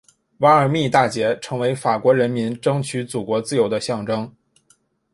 [0.39, 4.33] 瓦尔密大捷成为法国人民争取祖国自由的象征。